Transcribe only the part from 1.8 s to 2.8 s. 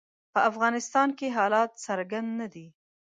څرګند نه دي.